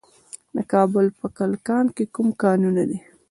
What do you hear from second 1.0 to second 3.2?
په کلکان کې کوم کانونه دي؟